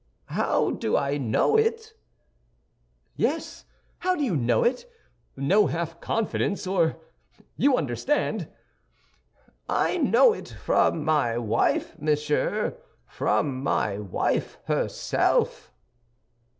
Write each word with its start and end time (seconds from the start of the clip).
"How 0.33 0.71
do 0.71 0.97
I 0.97 1.17
know 1.19 1.55
it?" 1.57 1.93
"Yes, 3.15 3.65
how 3.99 4.15
do 4.15 4.23
you 4.23 4.35
know 4.35 4.63
it? 4.63 4.91
No 5.37 5.67
half 5.67 5.99
confidence, 5.99 6.65
or—you 6.65 7.77
understand!" 7.77 8.47
"I 9.69 9.97
know 9.97 10.33
it 10.33 10.49
from 10.49 11.05
my 11.05 11.37
wife, 11.37 11.99
monsieur—from 11.99 13.61
my 13.61 13.99
wife 13.99 14.57
herself." 14.65 15.71